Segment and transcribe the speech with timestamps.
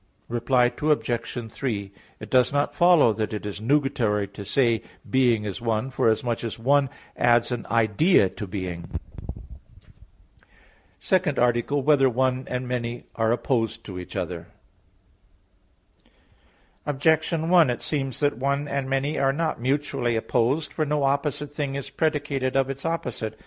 [0.29, 1.51] Reply Obj.
[1.51, 6.43] 3: It does not follow that it is nugatory to say "being" is "one"; forasmuch
[6.43, 8.89] as "one" adds an idea to "being."_______________________
[10.99, 11.83] SECOND ARTICLE [I, Q.
[11.83, 11.85] 11, Art.
[11.85, 14.47] 2] Whether "One" and "Many" Are Opposed to Each Other?
[16.87, 20.73] Objection 1: It seems that "one" and "many" are not mutually opposed.
[20.73, 23.39] For no opposite thing is predicated of its opposite.